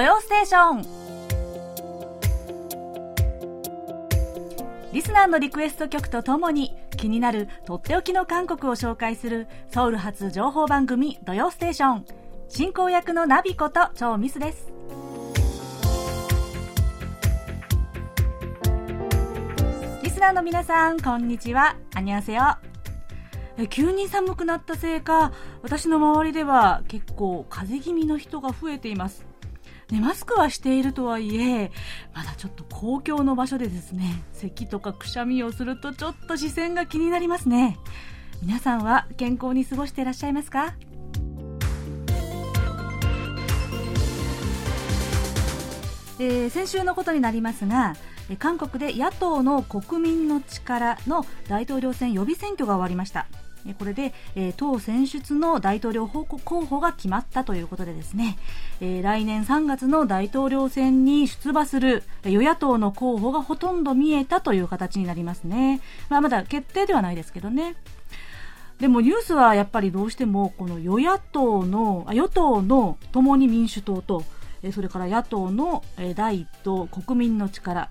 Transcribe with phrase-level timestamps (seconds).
[0.00, 0.82] 土曜ステーション。
[4.94, 12.06] リスナーのリクエスト曲とともに気になるとっておきの韓国を紹介するソウル発情報番組土曜ステーション。
[12.48, 14.72] 進行役のナビこと超ミスです。
[20.02, 21.76] リスナーの皆さんこんにちは。
[21.94, 22.56] 안녕하세요
[23.68, 29.28] 急に寒くなったせいか私の周りでは結構風邪気味の人が増えています。
[29.90, 31.72] ね、マスクはしているとはいえ
[32.14, 37.76] まだちょっと公共の場所でですね咳とかくしゃみをするとちょっと視線が気になりますね。
[38.42, 40.74] 皆さんは健康に過ごしていらっしゃいますか？
[46.18, 47.96] え、先週のことになりますが
[48.38, 53.26] 韓国で野党の国民の力の大統領選予備選挙が終わりました。
[53.78, 56.24] これで、え、党選出の大統領候
[56.64, 58.38] 補が決まったということでですね、
[58.80, 65.80] え、来年3月の大統領選に出馬する与野党の候補がほとんど見えたという形になりますね。
[66.08, 67.76] まあ、まだ決定ではないですけどね。
[68.78, 74.24] でもニュースはやっぱりどうしてもこの与野党の、与党の共に民主党と、
[74.72, 75.84] それから野党の
[76.14, 77.90] 第一党国民の力、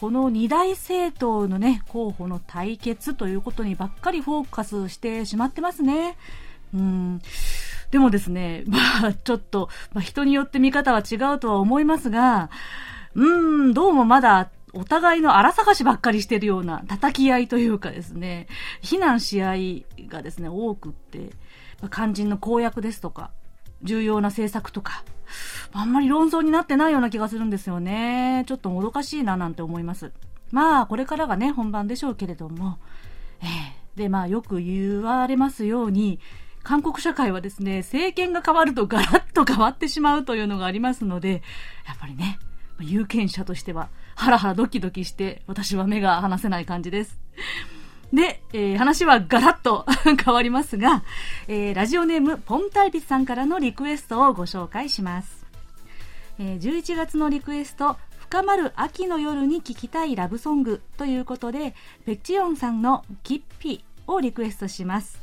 [0.00, 6.16] この二大政党のね、候補の対決ということにばっかりフォーカスしてしまってますね。
[6.72, 7.20] うん。
[7.90, 12.48] でもですね、 まあ、ちょっと、まあ、人によって見方は違うとは思いますが、
[13.16, 13.26] う
[13.70, 18.46] ん、どうもまだお互いの荒探しばっかりしてるような叩き合いというかですね、
[18.80, 21.30] 非難し合いがですね、多くって、
[21.90, 23.32] 肝心の公約ですとか、
[23.82, 25.04] 重要な政策とか、
[25.72, 28.44] あんまり論争になってないような気がするんですよね。
[28.46, 30.12] ちょっともどかしいななんて思います。
[30.50, 32.78] まあ、これからがね、本番でしょうけれども。
[33.40, 36.18] えー、で、まあ、よく言われますように、
[36.62, 41.42] 韓国社会はですね、政権が変わるとガラッと変わってしまうというのがありますので、
[41.86, 42.38] やっぱりね、
[42.80, 47.20] 有権者としては、ハラハラドキドキして、私は目が離せない感じです。
[48.12, 49.84] で、えー、話はガラッと
[50.24, 51.02] 変わりますが、
[51.46, 55.46] えー、ラジオネームポンタイピスさんからのリクエストをご紹介します。
[56.38, 61.74] えー、11月のリクエスト、深まる秋の夜に聴きたいラブソングということで、
[62.06, 65.20] ペッチヨンさんのキッピをリクエストします。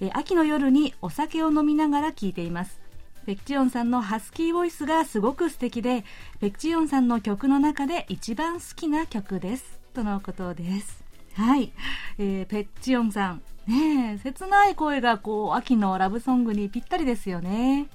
[0.00, 2.80] えー、秋の夜にお酒を飲みながら聴いています。
[3.26, 6.04] ペッチヨンさんのハスキーボイスがすごく素敵で、
[6.40, 9.80] ペッチヨンさんの曲の中で一番好きな曲です。
[9.94, 11.03] とのことです。
[11.34, 11.72] はい。
[12.18, 13.42] えー、ペッチヨンさん。
[13.66, 17.88] ね切ない声がこう、秋のラブソングにぴったりですよね。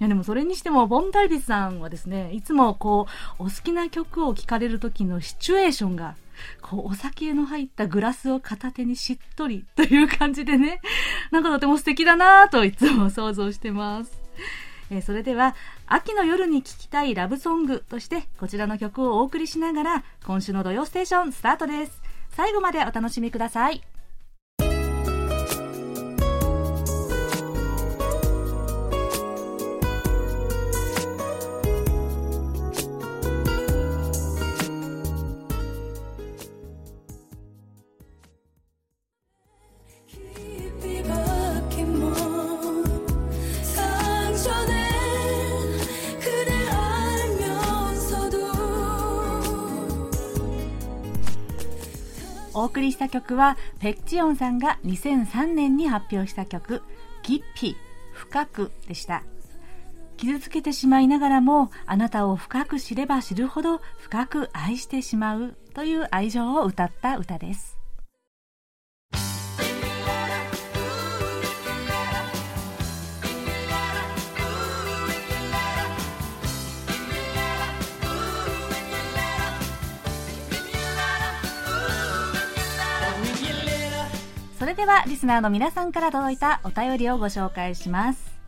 [0.00, 3.08] いやでもそれにしても、ボンタイビスさんはですね、いつもこ
[3.40, 6.14] う、お好きな曲を聴かれる時のシチュエーションが、
[6.62, 10.80] こう、お酒の入ったグラスを片手にしっとりという感じでね、
[11.32, 14.22] なんかとても素敵だなぁといつも想像してます。
[14.90, 15.56] えー、それでは、
[15.88, 22.07] 秋の夜に聴きたいラブソングとして、こちらの曲をお送りしながら、今週の土曜ステーションスタートです。
[22.30, 23.82] 最後までお楽しみください。
[52.54, 56.82] お送りした曲はペッチオンさんが2003年に発表した曲
[57.22, 57.76] 「ギッピ
[58.12, 59.22] 深く」でした。
[60.16, 67.77] 傷つけてしまいながらもあなたを深く知れば知るほど深く愛してしまうという愛情を歌った歌です。
[84.68, 88.38] れではリスナーの皆さんから届いたお便りをご紹介します。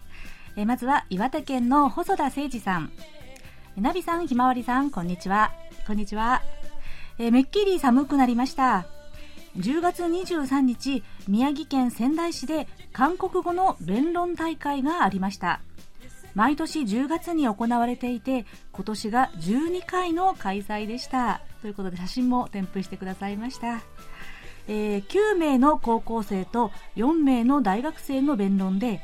[0.55, 2.93] えまずは岩手県の細田誠二さん。
[3.77, 5.53] ナビさん、ひまわりさん、こんにちは。
[5.87, 6.43] こんにちは。
[7.19, 8.87] えめっきり寒くなりました。
[9.57, 15.61] 10月23日、宮城県仙台市で韓国語の弁論大会がありました。
[16.35, 21.41] 毎年10月に行われていて、今年が12回の開催でした。
[21.63, 23.81] ということで写真も添付してくださいました。
[24.73, 29.01] えー、9名の高校生と4名の大学生の弁論で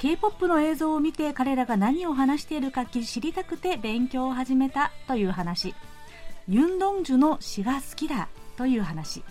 [0.00, 5.74] K-POP の映像を見て彼らが何を話しているか知りたくて勉強を始めたという話。
[6.48, 9.22] ユン・ドンジュの詩が好きだという話。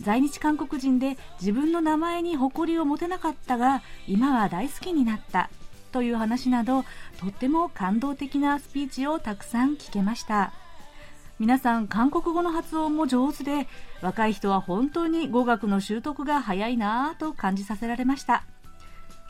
[0.00, 5.50] 在日韓国人で自分の名前に誇りを持てなかったが今は大好きになった
[5.92, 6.84] という話など
[7.20, 10.52] とっても感動的なスピーチをたくさん聞けました。
[11.40, 13.66] 皆さん韓国語の発音も上手で
[14.02, 18.44] 若い人は本当に語学の習得が早いなぁと感じさせられました。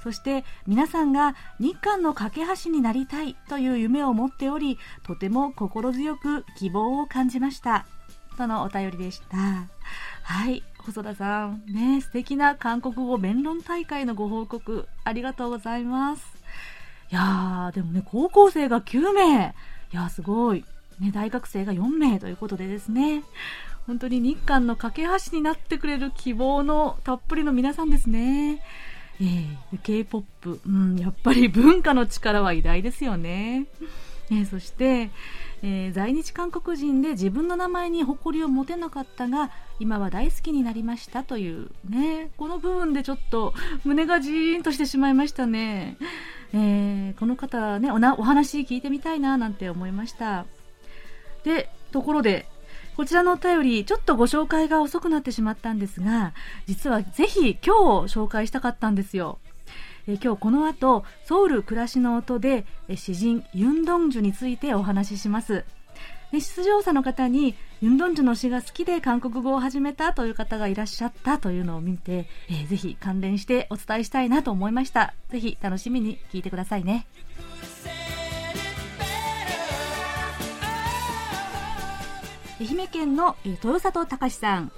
[0.02, 7.86] そして皆さんが日韓の架け橋になりたいという夢を持っておりとても心強く希望を感じました。
[8.36, 9.36] とのお便りでした。
[9.36, 11.62] はい細田さん。
[11.66, 16.24] ね素敵な韓国語弁論大会のご報告ありがとうございます。
[17.12, 19.54] いやーでもね高校生が9名。
[19.92, 20.64] いやすごい。
[21.00, 23.22] ね大学生が4名ということでですね。
[23.86, 28.62] 本当に日韓の架け橋になってくれる希望のたっぷりの皆さんですね。
[29.20, 33.66] えー、K-POP、うん、やっぱり文化の力は偉大ですよね。
[34.30, 35.10] えー、そして、
[35.62, 42.30] えー、在日韓国人で自分の名前に誇りを持てなかったが今は大好きになりましたというね。
[42.36, 43.52] この部分でちょっと
[43.84, 45.96] 胸がジーンとしてしまいましたね、
[46.54, 50.46] えー、この方ねおなお話聞いてみたいななんて思いました。
[51.44, 52.46] でところで
[52.96, 56.34] こちらのお便り、ちょっとご紹介が遅くなってしまったんですが、
[56.66, 59.38] 実はぜひ今日紹介したかったんですよ。
[60.06, 62.66] え今日この後、ソウル暮らしの音で
[62.96, 65.64] 詩人ユンドンジュについてお話しします。
[66.30, 75.14] で出場者の方にユンドンジュの詩が好きで韓国語を始めたという方がいらっしゃったというのを見て、えー、ぜひ関連してお伝えしたいなと思いました。
[75.30, 77.06] ぜひ楽しみに聞いてくださいね。
[82.60, 84.70] 愛媛県の豊里隆さん。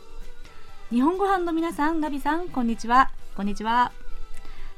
[0.91, 3.11] 日本ご飯の皆さんナビさんこんにちは。
[3.35, 3.91] こんにちは。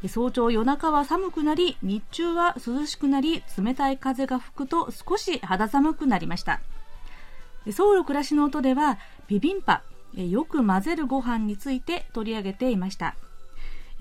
[0.09, 6.63] 早朝夜中は寒くなり日中は涼しくなり冷たい風が吹くと少し肌寒くなりました。
[7.71, 8.97] ソウル暮らしの音では
[9.29, 9.83] ビビンパ
[10.15, 13.17] よく混ぜるご飯について取り上げていました。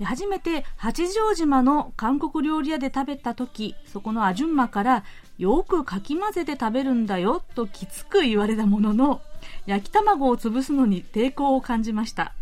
[0.02, 5.04] 初めて八丈島の韓国料理屋で食べた時そこのアジュンマから
[5.38, 9.20] よくかき混ぜて食べるんだよときつく言われたものの
[9.66, 12.34] 焼き卵を潰すのに抵抗を感じました。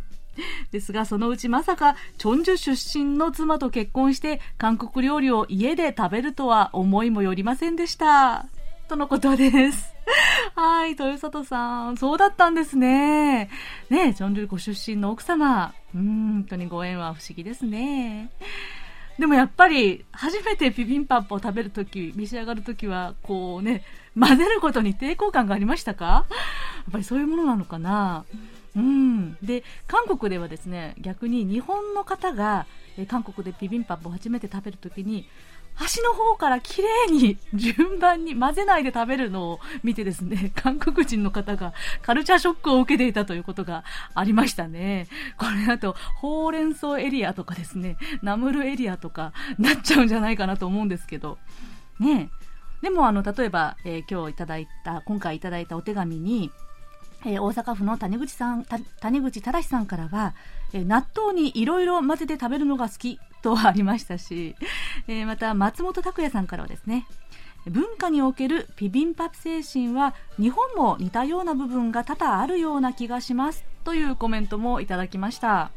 [0.70, 8.46] ですがそのうちまさかチョンジュ出身の妻と結婚して韓国料理を家で食べるとは思いもよりませんでした。
[8.92, 9.94] とのことです
[10.54, 11.96] はい、豊里さん。
[11.96, 13.48] そうだったんですね。
[13.88, 15.72] ねチョンジュルご出身の奥様。
[15.94, 18.28] うん、本当にご縁は不思議ですね。
[19.18, 23.82] でもやっぱり、初めてビビンパップを食べるとき、召し上がるときは、こうね、
[24.18, 26.04] 混ぜることに抵抗感がありましたか？
[26.04, 26.24] や
[26.90, 28.26] っぱりそういうものなのかな？
[28.76, 29.36] うん。
[29.42, 32.66] で、韓国ではですね、逆に日本の方が、
[32.98, 35.26] え韓国でビビンパップを初めて食べるときに、
[35.74, 41.72] 端の方から綺麗に順番に混ぜないで食べるのを見てですね、 韓国人の方が
[42.02, 43.84] カルチャーショックを受けていたということが
[44.14, 45.08] ありましたね。
[45.38, 51.38] これだと、ほうれん草エリアとかですね、ナムルエリアとかなっちゃうんじゃないかなと思うんですけど、
[51.98, 52.30] ね
[52.82, 56.50] でもあの、例えば、えー、今日いただいた、今回いただいたお手紙に、
[57.24, 58.64] えー、大阪府の谷口さん、
[59.00, 60.34] 谷口正さんからは、
[60.72, 64.54] え、納豆にいろいろ混ぜて食べるのが好き とありましたし、
[65.08, 67.06] え、また松本拓也さんからはですね、
[67.66, 75.70] 文化におけるピビンパプ精神は日本も似たような部分が多々あるような気がしますというコメントもいただきました。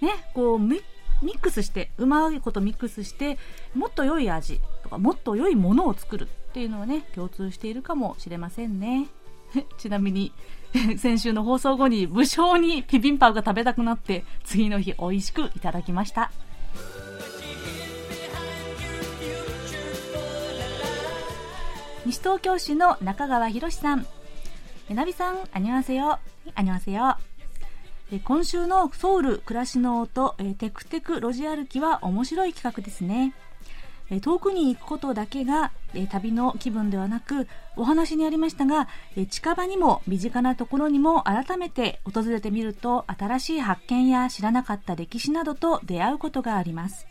[0.00, 0.80] ね、こうミ
[1.34, 3.38] ックスして、うまいことミックスして、
[3.74, 9.08] もっと良い味とか、もっと良いものを作るっていうのはね、共通しているかもしれませんね。
[9.78, 10.32] ちなみに、
[10.98, 16.30] 先週の放送後に無性にピビンパウが食べたくなって次の日美味しくいただきました。
[22.04, 24.06] 西東京市の中川博さん。
[24.88, 26.18] えなびさんあにわせよ
[26.54, 27.16] あにわせよ
[28.24, 33.32] 今週のソウル暮らしの音テクテク路地歩きは面白い企画ですね。
[34.20, 35.72] 遠くに行くことだけが
[36.10, 38.88] 旅の気分ではなくお話にありましたが
[39.30, 47.06] 近場にも身近なところにも改めて訪れてみると新しい発見や知らなかった歴史などと出会うことがあります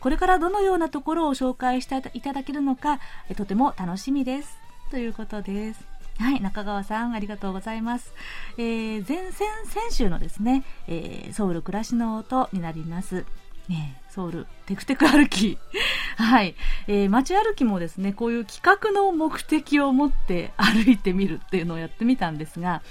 [0.00, 3.00] これからどのようなところを紹介していただけるのか
[3.36, 4.58] とても楽しみです
[4.90, 8.12] ということですはい、中川さん、ありがとうございます。
[8.56, 13.24] えー、前線、先週のですね、えー、ソウル暮らしの音になります。
[13.68, 15.58] ね、ソウル、テクテク歩き。
[16.18, 16.56] はい。
[16.88, 22.82] えー、街歩きもですね、こういう企画の目的を持って歩いてみるっていうのをやってみたんですが、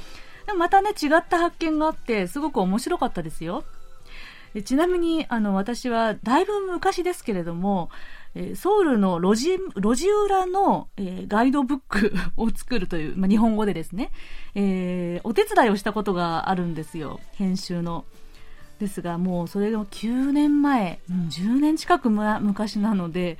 [0.46, 3.66] でもまたね、違った発見があって、すごく面白かったですよ。
[4.64, 7.90] ちなみに、あの、私は、だいぶ昔ですけれども、
[8.34, 14.12] えソウルの路地、路地裏の、え、ガイドブック を作るという、まあ、日本語でですね、
[14.56, 17.20] えー、お手伝いをしたことがあるんですよ。
[17.34, 18.06] 編集の。
[18.80, 23.38] ですが、もうそれが9年前、10年近く昔なので、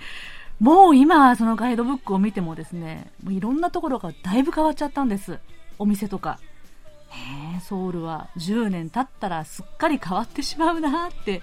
[0.60, 5.40] もう今、そのガイドブックを見てもですね、もういろんなところがだいぶ変わっちゃったんです。
[5.78, 6.40] お店とか。
[7.10, 11.42] へソウルは10年経ったらすっかり変わってしまうなって、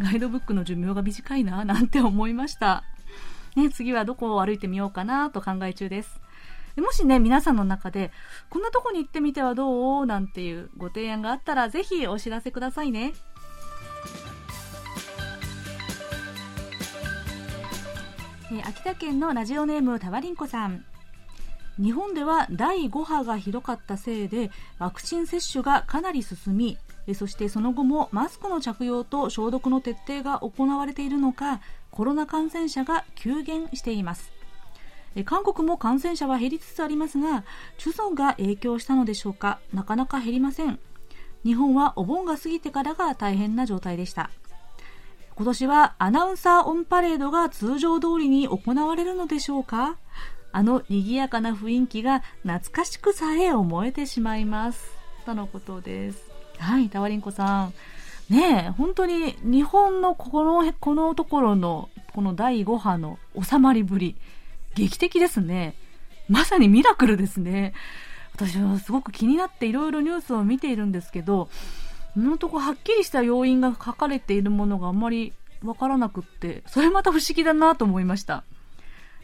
[0.00, 2.82] ガイドブックの寿命が短いななんて思いました。
[3.54, 6.20] ね、次はどこを歩いてみようかなと考え中です。
[6.76, 8.10] もしね、皆さんの中で、
[8.50, 10.06] こんなとこに行ってみてはどう？
[10.06, 13.12] なんていうご提案があったら、ぜひお知らせくださいね。
[18.52, 20.84] え秋田県のラジオネームたわりんこさん。
[21.80, 26.78] 日本では第5波がひどかったせいでワクチン接種がかなり進み
[27.14, 31.60] そしてその後もマスクの着用と消毒の徹底が行われているのか
[31.90, 34.30] コロナ感染者が急減しています。
[35.24, 37.44] 韓国も感染者は減りつつありますが
[37.78, 39.58] チュソンが影響したのでしょうか？
[39.72, 40.78] なかなか減りません。
[41.44, 44.30] 日本はお盆が過ぎてからが大変な状態でした。
[45.36, 49.96] 今年はアナウンサーオンパレードが通常通りに行われるのでしょうか？
[50.52, 54.92] あの賑やかな雰囲気が懐かしくさえ思えてしまいます。
[55.26, 56.30] とのことです。
[56.58, 57.74] はい、タワリンコさん。
[58.32, 64.16] ねえ、本当に日本のこの、このところの、この第5波の収まりぶり、
[64.76, 65.74] 劇的ですね。
[66.28, 67.74] まさにミラクルですね。
[68.34, 71.48] 私はすごく気になっていろいろニュースを見ているんですけど、
[72.16, 75.32] 今のところはっきりした要因が書かれているものがあんまり
[75.64, 78.44] わからなくって、それまた不思議だなと思いました。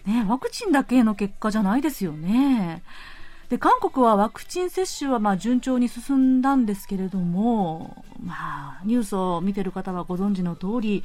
[0.06, 2.82] ね、ワクチンだけの結果じゃないですよね。
[3.50, 11.04] で、韓国はワクチン接種はま順調に進んだんですけれども、まあ、ニュースを見てる方はご存知の通り、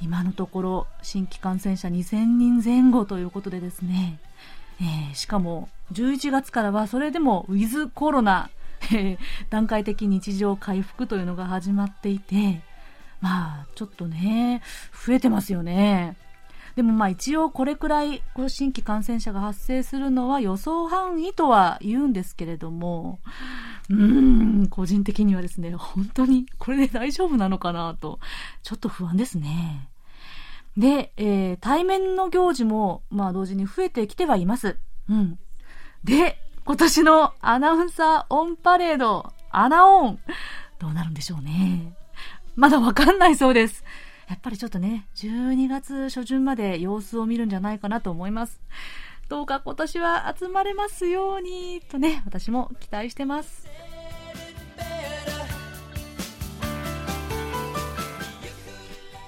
[0.00, 4.18] 今のところ新規感染者2000人前後ということでですね、
[4.80, 8.50] えー、しかも11月からはそれでもウィズコロナ、
[9.50, 12.62] 段階的日常回復というのが始まっていて、
[13.20, 14.62] まあ、ちょっとね、
[15.06, 16.16] 増えてますよね。
[16.76, 23.18] でもまあ一応これくらい新規感染者が発生するのは予想範囲とは言うんですけれども、
[23.90, 28.20] うーん、個人的にはですね、本当にこれで大丈夫なのかなと、
[28.62, 29.88] ちょっと不安ですね。
[30.76, 34.78] で、えー、対面の行事も、まあ同時に増えてきてはいます。
[35.08, 35.38] うん。
[36.04, 40.18] で、今年のアナウンサーオンパレード、アナオン、
[40.78, 41.94] どうなるんでしょうね。
[42.54, 43.84] まだわかんないそうです。
[44.28, 48.60] やっぱりちょっとね、12月初旬まで様子を見るんじゃないかなと思います。
[49.28, 53.66] どうか今年は集まれますように、とね、私も期待してます。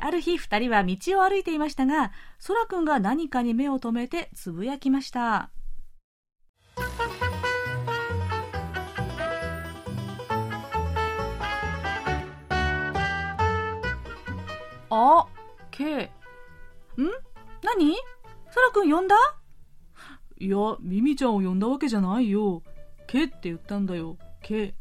[0.00, 5.50] ある日二人は道を歩いていましたが、そらくんが何かに目を留めてつぶやきました。
[14.92, 15.26] あ、
[15.70, 16.04] K。
[16.04, 16.10] ん？
[17.62, 17.96] 何？
[18.52, 19.16] そらくん呼んだ？
[20.38, 22.62] いや、ミミちゃんを呼んだわけじゃないよ。
[23.06, 24.16] K って言ったんだよ。
[24.42, 24.56] K。
[24.64, 24.74] え？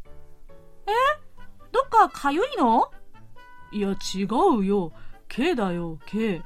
[1.71, 2.91] どっかかゆいの？
[3.71, 4.91] いや、違うよ。
[5.27, 6.41] K だよ、K。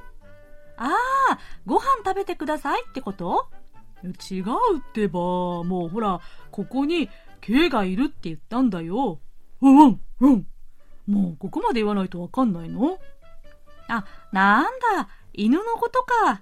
[0.75, 0.89] あ
[1.31, 3.49] あ、ご飯食べてくださいってこと？
[4.03, 4.43] 違う
[4.79, 6.19] ってば、もうほら、
[6.51, 9.19] ここに K がいるって言ったんだよ。
[9.61, 10.47] うんうん、うん。
[11.07, 12.97] もうここまで言わないとわかんないの？
[13.87, 14.63] あ、なん
[14.97, 16.41] だ、犬のことか。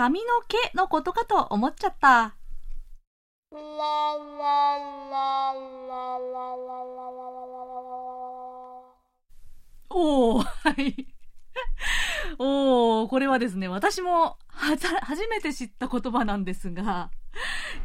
[0.00, 2.34] 髪の毛のことかと思っちゃった。
[9.90, 11.06] おー、はい。
[12.38, 17.10] おー、これはですね、私も初めて知った言葉なんですが、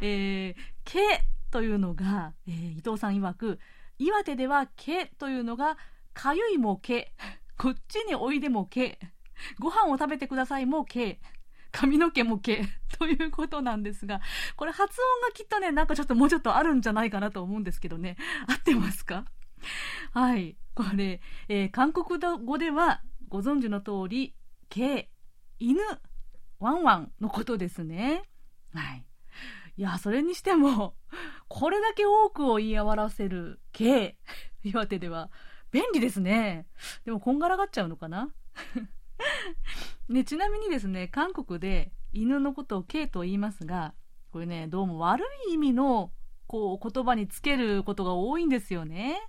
[0.00, 0.54] えー、
[0.86, 1.00] 毛
[1.50, 3.58] というのが、えー、伊藤さん曰く、
[3.98, 5.76] 岩手では毛というのが、
[6.14, 7.12] かゆいも毛、
[7.58, 8.98] こっちにおいでも毛、
[9.58, 11.20] ご飯を食べてくださいも毛、
[11.76, 12.64] 髪の毛も毛
[12.98, 14.22] ということなんですが、
[14.56, 18.16] これ発音がきっとね、なんかちょっともうちょっとあるんじゃないかなと思うんですけどね。
[18.48, 19.26] 合ってますか？
[20.12, 20.56] はい。
[20.74, 24.34] これ、えー、韓国語ではご存知の通り、
[24.70, 25.10] 毛、
[25.58, 25.80] 犬、
[26.58, 28.22] ワンワンのことですね。
[28.72, 29.06] はい。
[29.76, 30.96] いや、それにしても、
[31.48, 34.16] これだけ多くを言い表せる毛、
[34.62, 35.30] 岩手では
[35.70, 36.66] 便利ですね。
[37.04, 38.30] でもこんがらがっちゃうのかな？
[40.08, 43.94] ね、ちなみにですね、韓国で犬のことを K と言いますが、
[44.30, 46.12] これね、どうも悪い意味の
[46.46, 49.20] こう言葉につけることが多いんですよね。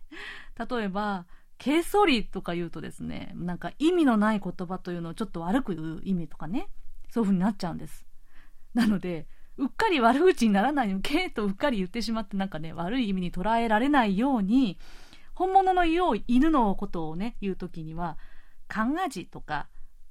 [0.69, 1.25] 例えば、
[1.57, 6.69] ケソリとか言うとですね、なんか意味のない言葉というのをちょっと悪く言う意味とかね、
[7.09, 8.05] そういう風になっちゃうんです。
[8.73, 9.27] なので、
[9.57, 14.77] うっかり悪口にならないように、ケとうっかり言ってしまってなんかね、悪い意味に捉えられないように、
[15.33, 18.17] 本物の犬のことをね、言うときには、
[18.67, 19.67] カンアジとか、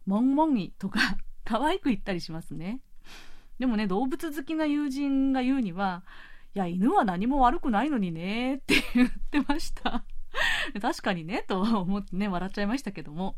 [0.06, 1.00] モンモンイとか、
[1.44, 2.80] 可愛く言ったりしますね。
[3.58, 6.04] でもね、動物好きな友人が言うには、
[6.54, 10.04] いや、犬は何も悪くないのにね、って言ってました。
[10.80, 13.36] 確かにね、と思ってね、笑っちゃいましたけども。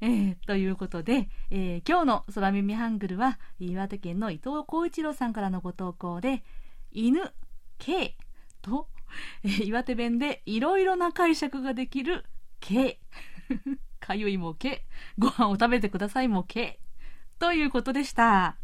[0.00, 6.44] えー、ということで、えー、今日の空耳ハングルは、岩手県の伊藤浩一郎さんからのご投稿で、
[6.90, 7.32] 犬、
[7.78, 8.16] K
[8.62, 8.88] と、
[9.42, 12.24] えー、岩手弁でいろいろな解釈ができる
[12.60, 13.00] K。
[14.04, 14.84] かゆいも K。
[15.18, 16.78] ご飯を食べてくださいも K。
[17.38, 18.56] ということでした。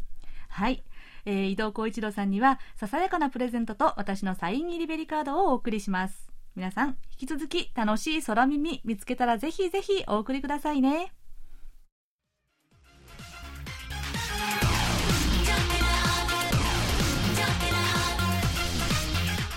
[0.49, 0.83] はい。
[1.25, 6.31] えー、伊藤浩一郎さんには、ささやかなプレゼントと私のサイン入りベリカードをお送りします。
[6.55, 11.11] 皆さん、引き続き楽しい空耳見つけたらぜひぜひお送りくださいね。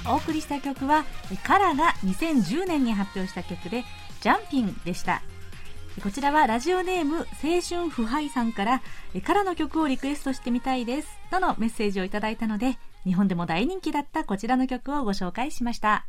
[0.06, 1.04] お送りした曲は、
[1.44, 3.84] カラが2010年に発表した曲で、
[4.22, 5.22] ジャンピンでした。
[6.02, 8.82] こちらはラジオネーム青春腐敗さんから、
[9.24, 11.18] からの曲をリクエストしてみたいです。
[11.30, 16.06] とのメッセージをいただいたので、日本でも大人気だったこちらの曲をご紹介しました。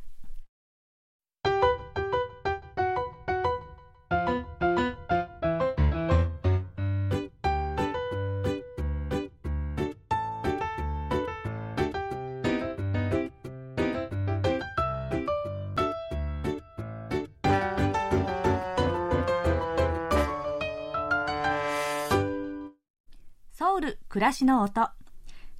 [24.16, 24.88] 暮らしの音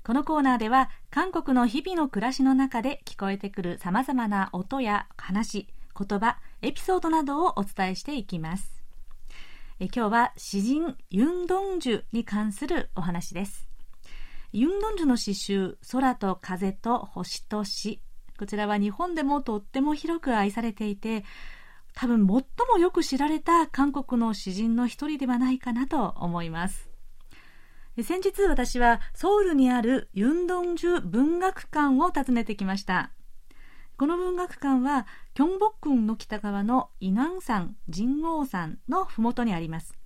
[0.02, 8.82] このコーナーでは韓国の日々の暮らしの中で聞こえてくる様々な音や話、言葉、エピソードなどをお伝えしていきます。
[9.82, 13.68] え今日は詩人ユンドンジュに関するお話です。
[14.54, 18.00] ユンドンジュの詩集空と風と星と詩。
[18.40, 21.26] こちらは日本でもとっても広く愛されていて、
[21.94, 26.95] 多分最もよく知られた韓国の詩人の一人ではないかなと思います。
[28.04, 33.12] 先日私はソウルにあるユンドンジュ文学館を訪ねてきました。
[33.98, 39.98] この文学館は、キョンボックンの北側のイナン山、神王山のふもとにあります。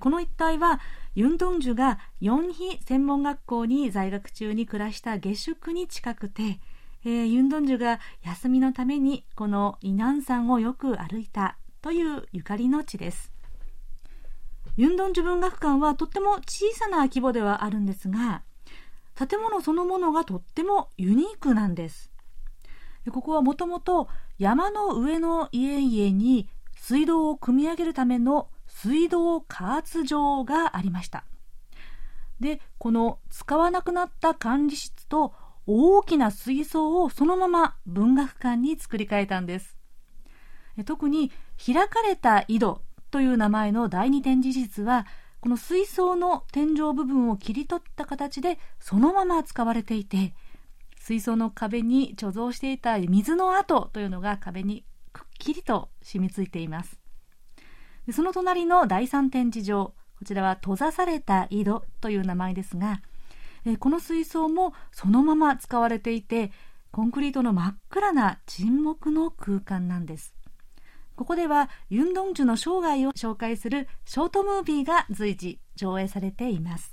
[0.00, 0.80] この一帯は、
[1.14, 6.60] ユンドンジュがヨンヒ専門学校に在学中に暮らした下宿に近くて、
[7.06, 13.32] えー、ユンドンジュが休みのためにこのイナン山をよく歩いたというゆかりの地です。
[14.78, 18.42] ユンドンジュ文学館はとっても小さな規模ではあるんですが、
[19.16, 22.12] 建物そのものがとってもユニークなんです。
[23.10, 31.24] ここはもともと山の上の家々に水道を汲み上げるための水道加圧場がありました。
[32.38, 35.34] で、この使わなくなった管理室と
[35.66, 39.76] 大きな水槽をそのまま文学館に作り変えたんです。
[40.86, 41.32] 特に
[41.66, 45.06] 開かれた井戸という名前の第二展示室は
[45.40, 50.34] この水槽の天井部分を切り取った形でそのまま使われていて
[50.98, 56.98] 水槽の壁に貯蔵していた水の跡というのが壁にくっきりと染みついています。
[58.12, 63.02] その隣の第三展示場こちらは閉ざされた井戸という名前ですが
[63.78, 66.50] この水槽もそのまま使われていて
[66.90, 70.34] コンクリートの真っ暗な沈黙の空間なんです。
[71.18, 76.92] ここではユンドンジュの生涯を紹介するショートムービーが随時上映されています。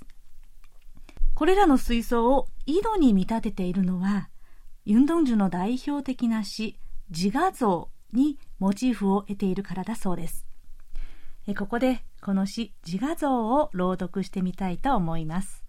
[1.34, 4.28] これらの水槽を井戸に見立てているのは、
[4.84, 6.76] ユンドンジュの代表的な詩、
[7.08, 10.44] 自画像にモチーフを得ているからだそうです。
[11.54, 15.65] ここでこの詩自画像を朗読してみたいと思います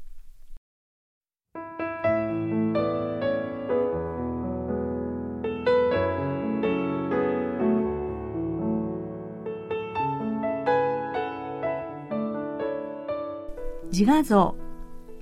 [13.98, 14.56] 自画像。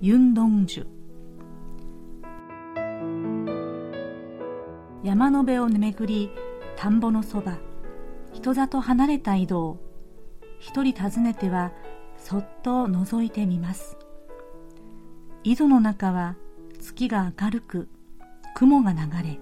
[0.02, 0.86] ユンドンジュ
[5.02, 6.30] 山の辺を巡り
[6.76, 7.58] 田んぼのそば。
[8.34, 9.80] 人里離れた移動。
[10.60, 11.72] 一人訪ねては
[12.18, 13.98] そっと覗いてみます。
[15.46, 16.36] 井戸の中は
[16.82, 17.88] 月が明るく
[18.56, 19.40] 雲が流れ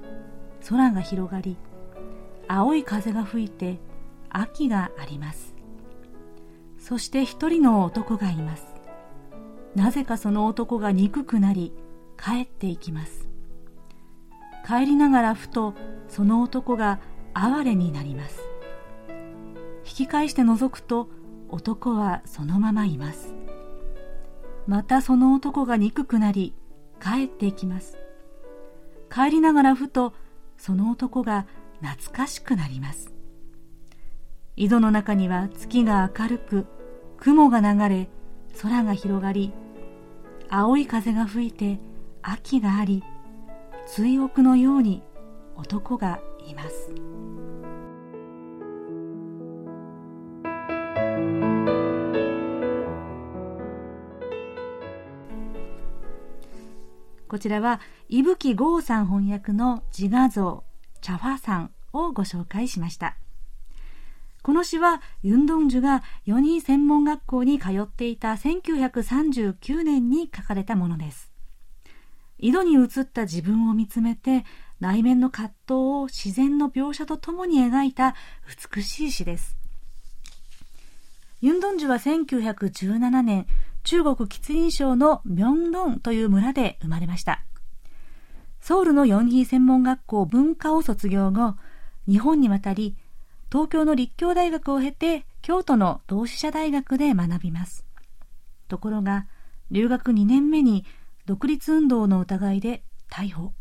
[0.69, 1.58] 空が広がり
[2.48, 3.80] 青い風が吹いて
[4.30, 5.56] 秋があります。
[6.78, 8.73] そして一人の男がいます。
[9.76, 11.74] なぜかその男が憎くなり
[12.18, 13.28] 帰っていきます。
[14.66, 15.74] 帰りながらふと
[16.08, 17.00] その男が
[17.34, 18.42] 哀れになります。
[19.86, 21.10] 引き返して覗くと
[21.50, 23.34] 男はそのままいます。
[24.68, 26.54] またその男が憎くなり
[27.02, 27.98] 帰っていきます。
[29.14, 30.14] 帰りながらふと
[30.58, 31.46] その男が
[31.82, 33.14] 懐かしくなります。
[34.56, 36.66] 井戸の中には月が明るく
[37.18, 38.10] 雲が流れ
[38.62, 39.52] 空が広がり
[40.56, 41.80] 青い風が吹いて
[42.22, 43.04] 秋があり
[43.88, 45.02] 追憶のように
[45.56, 46.92] 男がいます。
[57.28, 60.63] こちらは伊吹剛さん翻訳の自画像
[61.02, 63.18] チャファさんをご紹介しました。
[64.44, 71.32] この詩はユンドンジュが4人専門学校に通っていた1939年に書かれたものです。
[72.40, 74.44] 井戸に映った自分を見つめて
[74.82, 78.16] 内面の葛藤を自然の描写とともに描いた
[78.76, 79.56] 美しい詩です。
[81.40, 83.48] ユンドンジュは1917年、
[83.86, 87.46] 中国吉林省のミョンドンという村で生まれました。
[88.60, 91.56] ソウルのヨンヒー専門学校文化を卒業後、
[92.10, 92.98] 日本に渡り、
[93.54, 97.86] 東京の立教大学を経て京都の同志社大学で学びます。
[98.68, 99.28] ところが
[99.70, 100.86] 留学2年目に
[101.28, 103.54] 独立運動の疑いで逮捕。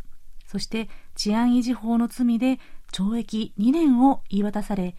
[0.46, 2.58] そして治安維持法の罪で
[2.90, 4.96] 懲役2年を言い渡され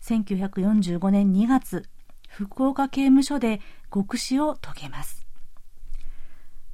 [0.00, 1.88] 1945年2月
[2.28, 3.60] 福岡刑務所で
[3.94, 5.24] 極死を遂げます。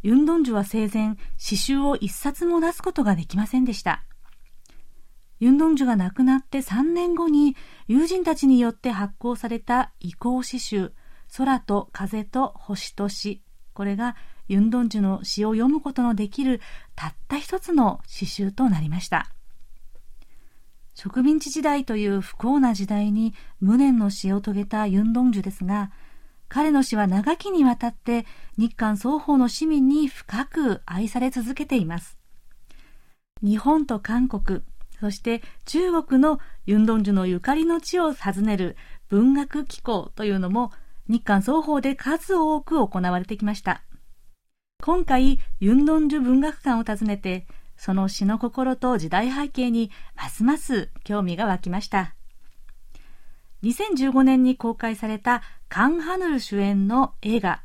[0.03, 4.05] ユンドンジュは生前詩集を一冊も出すことができませんでした。
[5.41, 10.93] ユンドンジュが亡くなって3年後に友人たちによって発行された移行詩集
[11.37, 13.43] 空と風と星と詩。
[13.73, 14.17] これが
[14.49, 16.61] ユンドンジュの詩を読むことのできる
[16.97, 19.31] たった一つの詩集となりました。
[20.95, 25.93] 植民地時代という不幸な時代に無念の死を遂げたユンドンジュですが
[26.49, 32.19] 彼の死は長きにわたって日韓双方の市民に深く愛され続けています。
[33.43, 34.63] 日本と韓国
[35.01, 38.77] そして中国のユンドンジュのゆかりの地を訪ねる
[39.09, 40.73] 文学機構というのも
[41.09, 43.83] 日韓双方で数多く行われてきました。
[44.83, 52.15] 今回、ユンドンジュ文学館を訪ねて、その詩の心と時代背景にますます興味が湧きました。
[53.63, 57.63] 2015年に公開されたカン・ハヌル主演の映画、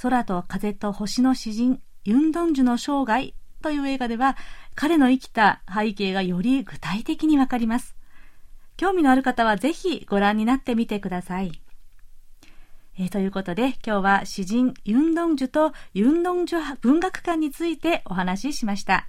[0.00, 4.36] 空と風と星の詩人、ユンドンジュの生涯という映画では、
[4.74, 7.96] 彼の生きた背景がより具体的にわかります。
[8.76, 11.60] 興味のある方はぜひご覧になってみてください。
[12.98, 19.08] えー、ということで今日は詩人ユンドンジュとユンドンジュ文学館についてお話ししました。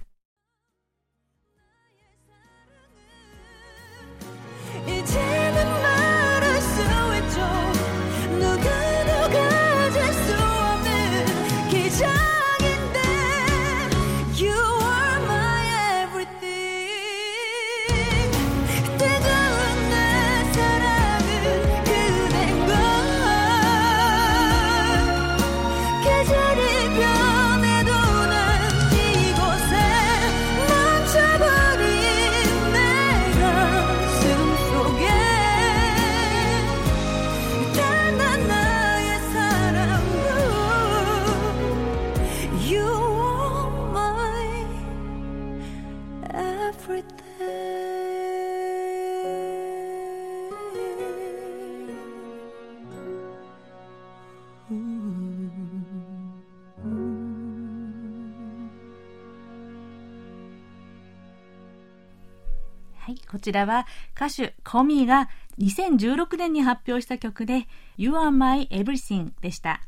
[63.30, 63.86] こちらは
[64.16, 69.82] 歌手コミーが2016年に発表した曲で You are my everything でした。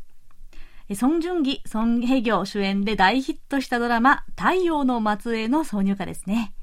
[0.95, 6.55] ソン・ジュンギ、ソン・ヘギョ主演で大ヒットしたドラマ太陽の末裔の挿入歌ですね。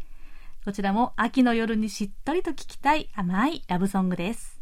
[0.63, 4.54] こちらも秋の夜にしっとりと聴きたい甘いラブソングです。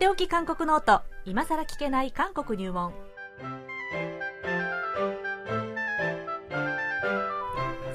[0.00, 2.94] っておき韓国ノート今さら聞けない韓国入門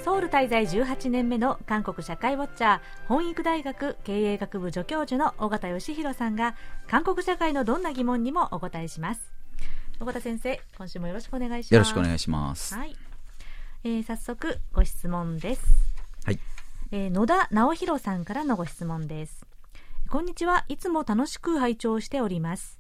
[0.04, 6.56] ソウル滞在18年目の韓国社会ウォッチャー本育大学経営学部助教授の尾形義弘さんが
[6.88, 9.32] 韓国社会のどんな疑問にもお答えします。
[10.00, 12.76] 尾形先生今週もよろしくお願いしますよろしくお願いします。
[12.76, 12.96] はい、
[13.84, 15.64] えー、早速ご質問です。
[16.24, 16.40] はい、
[16.92, 19.55] えー、野田直弘さんからのご質問です
[20.08, 20.66] こんにちは。
[20.70, 22.80] いつも楽しく拝聴しております。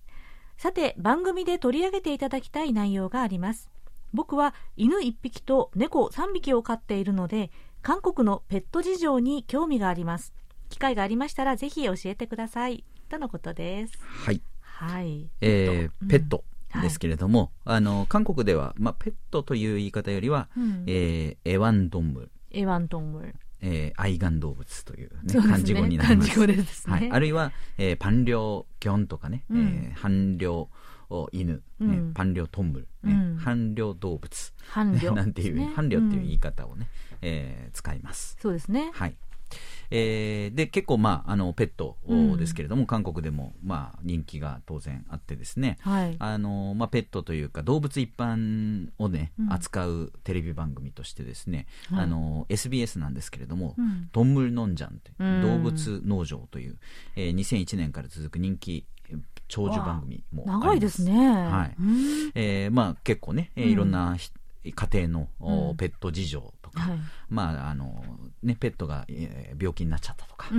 [0.58, 3.72] さて番組で取り上げていただきたい内容があります。
[4.14, 10.34] 僕は犬1匹と猫3匹を飼っているので韓国のペット事情に興味があります。
[10.70, 12.86] 機会がありましたらぜひ教えてください。
[13.10, 13.94] とのことです。
[14.02, 14.42] はい。
[14.62, 16.44] はい、えー、ペット、
[16.82, 22.30] ですけれども、はい、あの韓国では、まあ、ペットという言い方よりは、うん、えー、エワンドンム。
[22.52, 23.34] エワンドンム
[23.68, 26.30] えー、愛玩動物という,、ね、漢字語になります。
[26.30, 26.94] 漢字語ですね。
[26.94, 30.00] はい、あるいは、えー、パンリョギョンとかね、うん、えー、
[31.32, 38.38] 犬、うん、パンリョトンブル、ね、うん、半量動物、 なんていう、ね、半量っていう言い方をね、うん、えー、使います。
[38.40, 38.92] そうですね。
[38.94, 39.16] はい。
[39.92, 41.98] えー、で結構、まあ、あのペット
[42.38, 56.78] ですけれども、うん、韓国でも、まあ、人気が当然あってですね、はい、あのまあ、ペットというか動物一般をね、うん、扱うテレビ番組としてですね、はい、あの SBS なんですけれども「うん、トンムルノンジャン」という動物農場という、
[57.16, 58.86] えー、2001年から続く人気
[59.48, 61.76] 長寿番組も長いですね、はい。
[62.34, 64.16] えーまあ、結構ね、えー、いろんな
[64.74, 65.08] 家庭
[65.40, 67.00] の、ペット事情とか、はい、
[67.30, 68.04] まああの
[68.44, 70.50] ね、ペットが、えー、病気になっちゃったとか、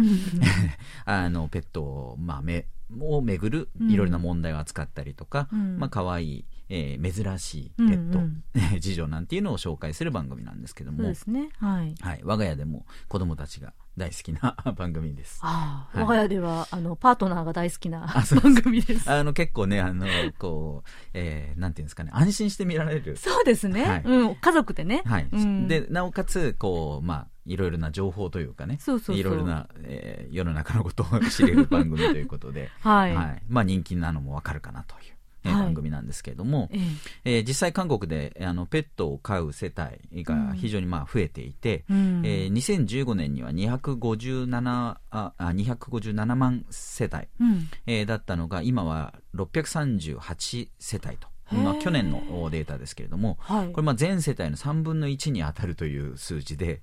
[1.05, 2.67] あのペットを、まあ、め
[3.01, 15.41] をめぐるいろいろな問題を扱ったりとか、うん、まあ可愛いえー、珍しいペット、うんうん、 事情なんていうのを紹介する番組なんですけどもそうですね、はい、はい、我が家でも子供たちが大好きな 番組です。
[15.43, 18.07] あはい、我が家ではあのパートナーが大好きな
[18.43, 19.11] 番組です。
[19.11, 20.07] あの結構ねあの
[20.39, 23.17] こう、えー、なんていうんですかね安心して見られる。
[23.17, 23.85] そうですね。
[23.85, 25.03] はい、うん家族でね。
[25.07, 25.29] はい。
[25.33, 35.16] うん、でなおかつこうまあいろいろな情報というかね、そうそういろいろな、えー、世の中のことを知れる番組ということで、 はい、はい、まあ人気なのもわかるかなという。
[35.47, 36.79] えー、番組なんですけれども、え
[37.25, 37.39] え。
[37.41, 39.73] ー、実際韓国であのペットを飼う世
[40.13, 51.29] 帯が非常にまあ増えていて、うん、えー、2015年には257あ257万世帯、うん、えー、だったのが今は638世帯と。
[51.53, 56.83] まあ、去年のデータですけれども、はい、これまあ全世帯の3分の1に当たるという数字で、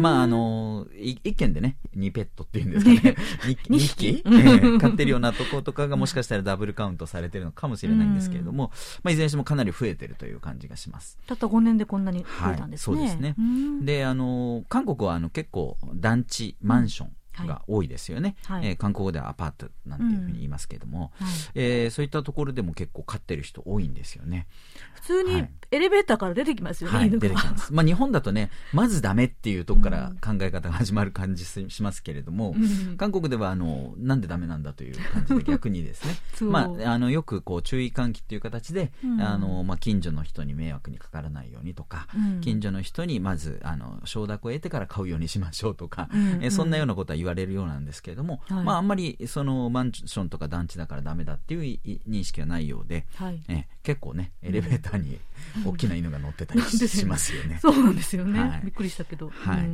[0.00, 2.98] まああの一軒でね2ペットっていうんですかね。
[3.44, 8.70] 2, 2匹、えー、 飼ってるようなとことかがもしかしたらダブルカウントされてるのかもしれないんですけれども、
[9.02, 11.18] まあ、いずれにしてもかなり増えてるという感じがします。
[11.26, 13.36] たった5年でこんなに増えたんですね、はい、そうですね。
[13.82, 24.46] であの韓国はあの結構団地マンション、が多いですよね、はい、えー、韓国語ではアパートなんていうふうに言いますけれども、うんはい、えー、そういったところでも結構飼ってる人多いんですよね。
[24.94, 36.16] 普通にエレベーターから出てきますよね、はい、出てきます、まあ、日本だとねまずダメっていうとこから考え方が始まる感じしますけれども、うん、韓国ではあのなんでダメなんだという感じで逆にですね。
[36.50, 55.18] まあ、あのよくこう注意喚起っていう形で、うん、あのまあ、近所の人に迷惑にかからないようにとか、うん、近所の人にまずあの承諾を得てから買うようにしましょうとか、うん、えそんなようなことは言われるようなんですけれども、はい、まあ、あんまりそのマンションとか団地だからダメだっていう認識はないようで、はい、え結構ねエレベーターに
[55.64, 57.58] 大きな犬が乗ってたり しますよね。
[57.60, 59.30] そうなんですよね、はい、びっくりしたけど。
[59.30, 59.68] はい、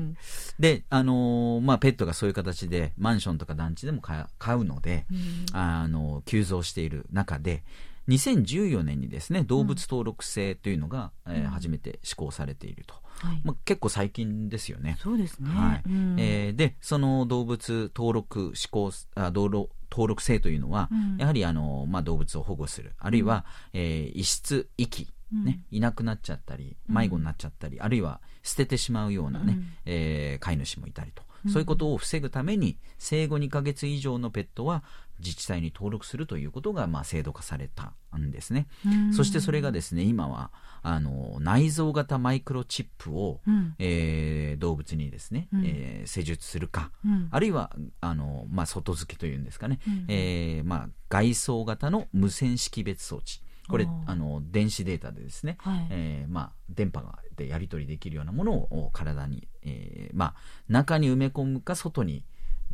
[0.59, 5.07] で、あのー、まあ、ペットがそういう形でマンションとか団地でも買うので、
[5.53, 7.63] あの急増している中で
[8.09, 14.97] 2014年にですね動物登録制というのが、うん、えー、初めて施行されていると、はい、まあ、結構最近ですよね。
[15.01, 15.83] そうですね、はい。
[15.87, 22.95] うん、えー、でその動物登録施行あ道路登録制というのは、うん、やはりあの、まあ、動物を保護する。
[22.99, 34.85] あるいは、うん、えー、遺失遺棄ね、いなくなっちゃったり迷子になっちゃったり、あるいは捨ててしまうようなね、うん、えー、飼い主もいたりと、そういうことを防ぐために生後2か月以上のペットは
[35.25, 38.67] 自治体に登録するということが、まあ、制度化されたんですね。
[39.15, 40.51] そしてそれがですね今は
[40.83, 53.41] あの内臓型マイクロチップを、うん、えー、動物にですね、うん、えー、施術するか、うん、あるいはあの、まあ、外付けというんですかね、うん、えー、まあ、外装型の無線識別装置。
[53.69, 57.01] これあの電子データでですね、はい、えー、まあ、電波
[57.37, 60.35] でやり取りできるようなものを体に、えーまあ、
[60.69, 62.25] 中に埋め込むか外に、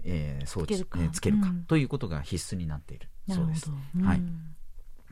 [0.05, 3.09] えー、装置つけるつけるか、ということが必須になっている。
[3.29, 3.71] そうです。
[4.03, 4.23] はい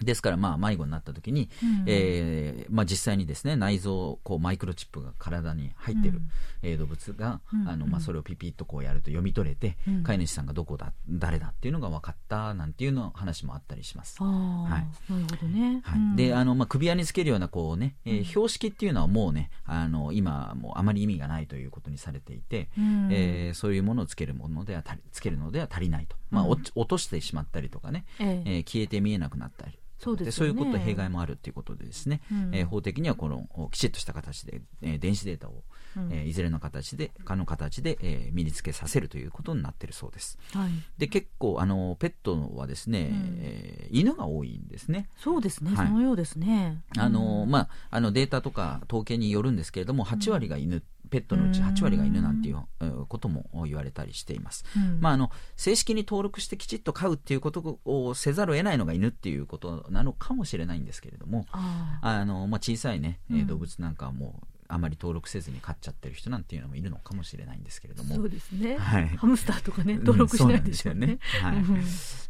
[0.03, 6.29] ですから、まあ、迷子になった時に、うん、えー、まあ、実際にですね、内臓、こう、マイクロチップが体に入っている、うん、
[6.63, 14.23] えー、動物が、うん、あの、まあ、それをピピッとこうやると読み取れて、うん、飼い主さんがどこだ、誰だっていうのが分かった、なんていうの話もあったりします。
[14.23, 15.13] はい。
[15.13, 15.81] なるほどね。
[15.83, 16.17] はい。
[16.17, 26.17] で、あの、まあ、首輪につけるような、こうね、えー、標識っていうのはもうね、あの、今、もうあまり意味がないということにされていて、うん、えー、そういうものをつけるものでは、つけるのでは足りないと。
[26.31, 29.79] まあ、落としてしまったりとかね、ええー、消えて見えなくなったり。
[29.99, 35.65] そうです、ね、そういうこと弊害もあるということでですね、うん、えー、法的にはこのきちっとした形で、えー、電子データを、
[35.97, 40.39] うん、えー、いずれの形でかの形で、えー、身につけさせるということになっているそうです。
[40.53, 45.09] はい、で結構あのペットはですね、うん、えー、犬が多いんですね。
[45.19, 46.83] そうですね、はい、そのようですね。
[46.99, 50.83] あのまああのデータとか統計によるんですけれども、8割が犬
[51.17, 68.15] ペットのうち8割が犬なんていうことも言われたりしています、うん、まあ、あの正式に登録してきちっと飼うっていうことをせざるを得ないのが犬っていうことなのかもしれないんですけれどもあの、まあ、小さい、ね、動物なんかはもうあまり登録せずに飼っちゃってる人なんていうのもいるのかもしれないんですけれども。
[68.15, 71.19] そうですね、はい、ハムスターとかね登録しないですよね。
[71.43, 71.57] はい、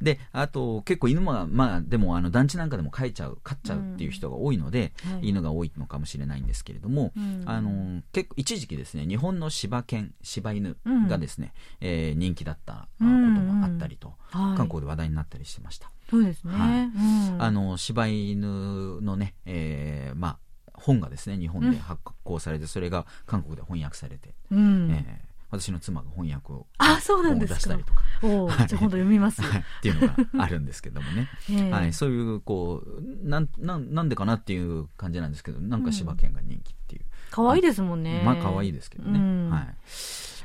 [0.05, 5.13] であと結構犬もまあでもあの団地なんかでも飼えちゃう飼っちゃうっていう人が多いので、うん。
[5.15, 10.77] はい、犬が多いのかもしれないんですけれども、うん、あの結構一時期ですね日本の柴犬柴犬
[11.09, 15.91] がですね、うん、えー、人気だったこともあったりと、うんうん、韓国で話題になったりしてました。
[16.11, 16.91] そうですね、はい、
[17.39, 20.39] あの柴犬のね、えー、まあ
[20.77, 28.03] 本がですね日本で発行されて、それが韓国で翻訳されて、うん、えー、私の妻が翻訳をあそうなんです出したりとか。
[28.23, 38.23] お、はい、じ今度読みます、はい、っていうのがあるんですけどもね、 えー、はい、そういうこうなんなんなんでかなっていう感じなんですけどなんか柴犬が人気っていう、可愛いですもんね。
[38.25, 39.75] まあ可愛いですけどね、うん、はい。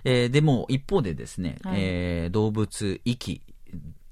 [0.03, 3.41] えー、でも一方でですね、はい、えー、動物遺棄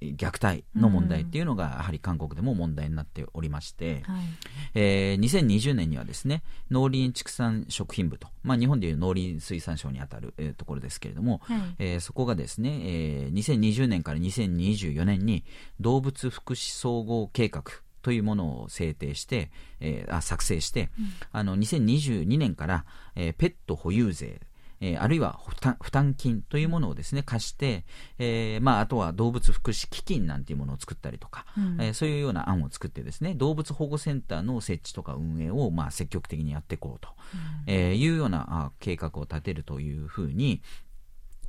[0.01, 4.25] 虐待の問題っていうのが、やはり韓国でも問題になっておりまして、はい。
[4.75, 15.43] えー、2020年にはですね農林畜産食品部と、まあ、日本でいう農林水産省にあたる、えー、ところですけれども、はい、えー、そこがですね、えー、2020年から2024年に
[15.79, 17.63] 動物福祉総合計画
[18.01, 22.85] というものを制定して、えー、あ作成して、うん、あの2022年から、
[23.15, 24.39] えー、ペット保有税
[24.81, 27.85] えー、あるいは負担負担金というものをですね貸して、
[28.17, 37.09] えーまあ、あとは動物福祉基金なんていうものを作ったりとか、うん、えー、そういうような案を作ってですね動物保護センターの設置とか運営を、まあ、積極的にやっていこうと、
[37.67, 40.61] うん、えー、いうようなあ計画を立てるというふうに、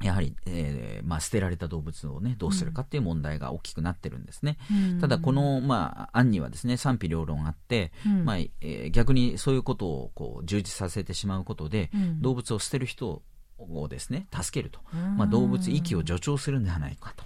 [0.03, 4.57] やはり、えーまあ、捨てられた動物を、ね、どうするかっていう問題が大きくなってるんですね。
[4.71, 13.23] うん、ただ、この、まあ、案にはですね賛否両論あって、うん、まあえー、逆にそういうことをこう充実させてしまうことで、うん、動物を捨てる人
[13.59, 14.81] をですね助けると、
[15.17, 17.25] まあ、動物遺棄を助長するんではないかと。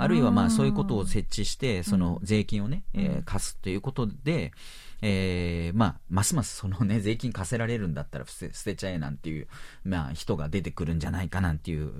[0.00, 4.52] あるいはまあそういうことを設置して、その税金をね、えー、課すということで、
[5.00, 9.48] えー、まあ、ますますそのね、 税金課せられるんだったら捨て捨てちゃえなんていう、
[9.84, 11.92] まあ、人が出てくるんじゃないかなんていう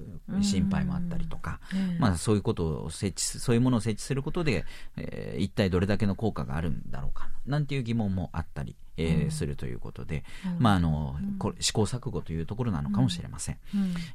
[0.42, 1.60] 心配もあったりとか、
[1.98, 4.64] まあ、そういうことを設置そういうものを設置することで、
[4.96, 10.24] えー、一体どれだけの効果があるんだろうかなんていう疑問もあったり、えー、するということで、
[10.58, 13.58] まああのこれ試行錯誤というところなのかもしれません、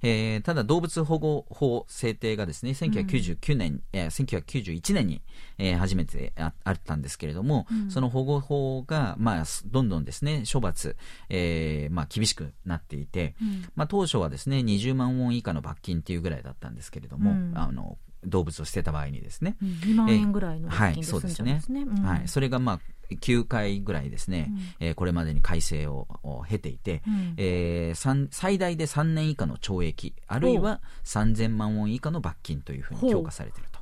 [0.02, 5.22] えー、ただ動物保護法制定がですね1999年、えー、1991年に、
[5.58, 10.96] えー、初めてああったんですけれども、その保護法が、まあ、どんどんですね処罰、
[11.30, 13.36] えーまあ、厳しくなっていて、
[13.76, 22.80] まあ、当初はですね20万ウォン以下の罰金っていうぐらいだったんですけれども、あの動物を捨てた場合にですね、うん、2万円ぐらいの罰金で済んじゃうんですね、はい、そうですね、はい、それがまあ
[23.18, 26.08] 9回ぐらいですね、うん、えー、これまでに改正を
[26.48, 33.73] 経ていて、うん、えー、最大で3年以下の懲役あるいは3000万ウォン以下の罰金というふうに強化されていると。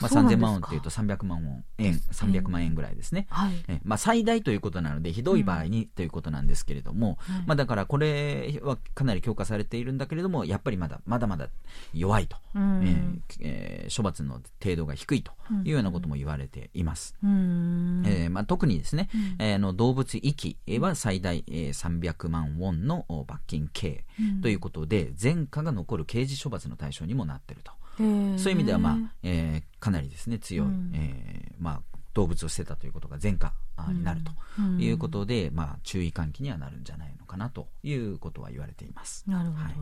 [0.00, 3.52] まあ、3000万ウォンというと300万ウォン円300万円ぐらいですね、はい。
[3.68, 11.48] えまあ、最大ということなのでひどい場合にということなんですけれども、うん、まあ、だからこれはかなり強化されているんだけれどもやっぱりまだまだまだ
[11.94, 15.32] 弱いと、うん、えー、処罰の程度が低いと
[15.64, 19.08] いうようなことも言われています、うん、えー、まあ、特にですね、
[19.38, 24.04] うん、えー、の動物遺棄は最大、えー、300万ウォンの罰金刑
[24.42, 27.72] ということで、前科が残る刑事処罰の対象にもなっていると。
[27.98, 33.52] そういう意味では、まあえー、かなりですね強い、うん、えー、まあ、動物を捨てたということが前科
[33.88, 39.24] になるということで、うん、まあ、注意喚起にはなるんじゃないのかなということは言われています。
[39.28, 39.74] なるほど、はい。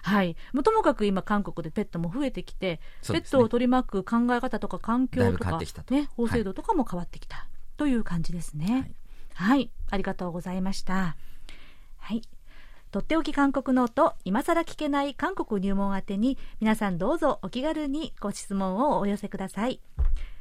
[0.00, 5.58] はい、もともかく今、韓国でペットも増えてきて、ね、ペットを取り巻く考え方とか環境とか、
[5.90, 7.36] ね、法制度とかも変わってきた。
[7.36, 7.46] はい。
[7.76, 8.88] という感じですね。
[9.34, 11.16] はい、はい、ありがとうございました。
[11.98, 12.22] はい。
[12.98, 19.80] とっておき韓国ノート、今更聞けない韓国入門宛てに、皆さんどうぞお気軽にご質問をお寄せください。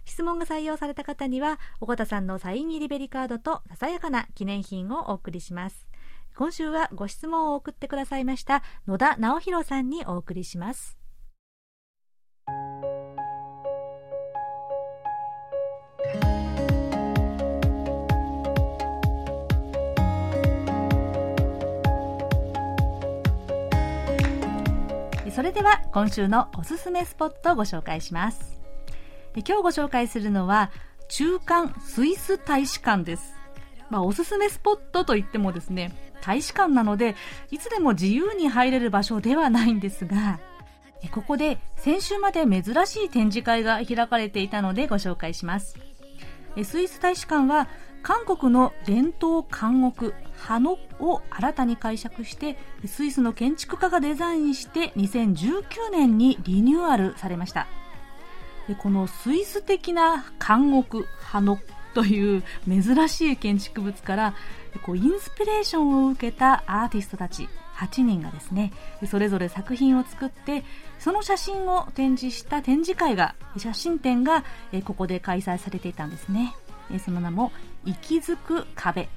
[0.05, 5.85] 質問が採用された方には、尾形さんのサイン入りベリカードとささやかな記念品をお送りします。
[6.35, 10.96] 今週はご質問を送ってくださいました野田直弘さんにお送りします。
[25.37, 28.59] それでは今週のおすすめスポットをご紹介します。
[29.35, 30.71] 今日ご紹介するのは
[31.09, 33.35] 中間スイス大使館です。
[33.91, 37.15] まあ、おすすめスポットといってもですね大使館なので
[37.51, 40.39] いつでも自由に入れる場所ではないんですが
[41.11, 45.77] ここで先週まで珍しい展示会が開かれていたのでご紹介します。
[46.63, 47.67] スイス大使館は
[48.03, 57.67] 韓国の伝統監獄ハノを新たに解釈してスイスの建築家がデザインして2019年にリニューアルされました。
[58.79, 61.59] このスイス的な監獄ハノ
[61.93, 64.35] という珍しい建築物から
[64.85, 67.47] こうインスピレーションを受けたアーティストたち。
[67.77, 68.73] 8人がですね
[69.09, 70.63] それぞれ作品を作って
[70.99, 74.43] その写真を展示した展示会が写真展が
[74.85, 76.55] ここで開催されていたんですね。
[77.03, 77.51] その名も
[77.85, 79.09] 「息づく壁」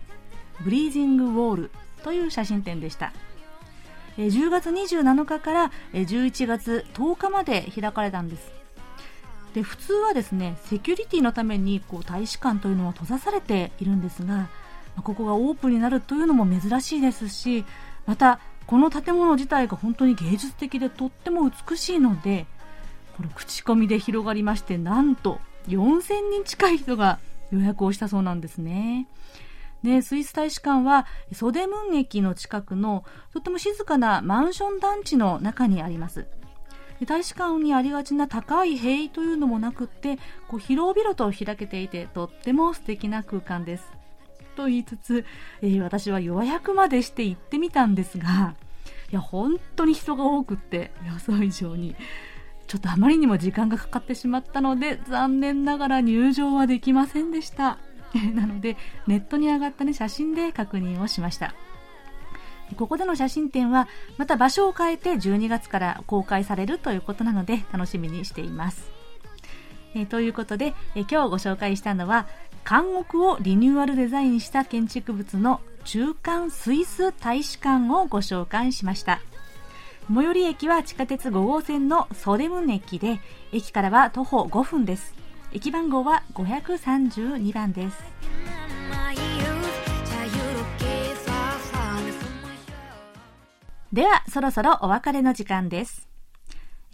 [0.60, 1.70] ブリージングウォール
[2.02, 3.12] という写真展でした。
[4.18, 8.60] 10月27日から11月10日まで開かれたんです。
[9.54, 14.48] で普通はですねセキュリティのためにこう大使館というのは閉ざされているんですが
[15.02, 17.64] ここがオープンになるというのも珍しいですし
[18.06, 18.40] また
[18.70, 22.46] この建物自体が本当に芸術的でとっても美しいので
[23.16, 27.18] これ口コミで広がりましてなんと4000人近い人が
[27.50, 29.08] 予約をしたそうなんですね。
[29.82, 36.26] で、スイス大使館は、ソデムン駅の近くの、とっても静かなマンション団地の中にあります。
[37.06, 40.18] 大使館にありがちな高い塀というのもなくって
[40.48, 43.90] こう広々と開けていてとっても素敵な空間です
[44.50, 45.24] と言いつつ、
[45.62, 48.54] えー、私は予約までして行ってみたんですが
[49.10, 51.96] いや本当に人が多くって予想以上に。
[52.66, 57.78] ちょっとあまりにも時間がかかってしまったので残念ながら入場はできませんでした。
[58.32, 58.76] なので
[59.08, 61.52] ネットに上がった、ね、写真で確認をしました。
[62.76, 63.88] ここでの写真展は
[64.18, 68.90] また場所を変えて12月から公開されるということなので楽しみにしています。
[69.94, 72.28] え、ということで、え、今日ご紹介したのは
[72.68, 79.20] 監獄をリニューアルデザインした建築物の中間スイス大使館をご紹介しました。
[80.12, 83.20] 最寄り駅は地下鉄5号線のソデムン駅で、
[83.52, 85.14] 駅からは徒歩5分です。
[85.52, 87.96] 駅番号は532番です。
[93.92, 96.08] では、そろそろお別れの時間です。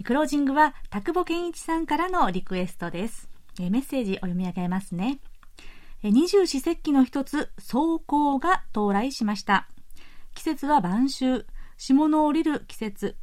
[0.02, 3.28] クロージングは、田久保健一さんからのリクエストです。
[3.58, 5.18] メッセージお読み上げますね。
[6.10, 9.68] 二十四節気の一つ、霜降が到来しました。
[10.34, 11.44] 季節は晩秋、
[11.76, 13.16] 霜の降りる季節。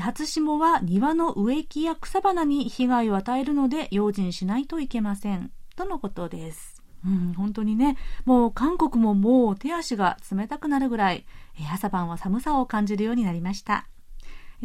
[0.00, 5.50] 初霜は庭の植木や草花に被害を与えるので用心しないといけません。
[5.76, 6.82] とのことです。
[7.04, 11.26] うん、本当にね、もう韓国ももう手足が冷たくなるぐらい、
[11.72, 13.88] 朝晩は寒さを感じるようになりました。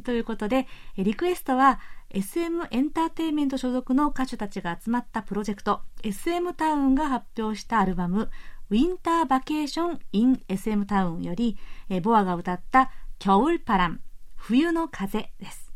[0.04, 1.80] ということで、リクエストは
[2.10, 8.30] SM エンターテインメント所属の歌手たちが集まったプロジェクト SM タウンが発表したアルバム
[8.70, 11.56] ウィンターバケーション in SM タウンより
[12.02, 14.00] ボアが歌った겨울パラン
[14.34, 15.72] 冬の風です。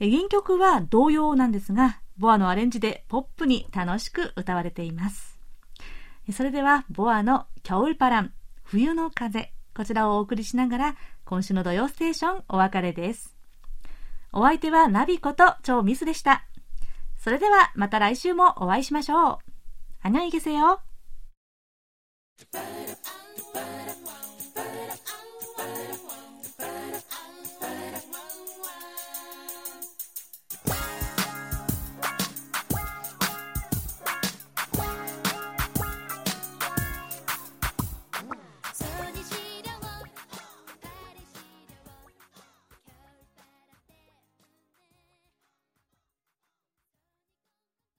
[0.00, 5.38] 原曲は同様なんですが、ボアのアレンジでポップに楽しく歌われています。
[6.32, 8.32] それでは、ボアの겨울パラン、
[8.64, 13.34] 冬の風、 こちらをお送りしながら、今週の土曜ステーションお別れです。
[14.32, 16.44] お相手はナビこと超ミスでした。
[17.18, 19.38] それではまた来週もお会いしましょう。
[20.02, 20.80] 안녕히계세 요。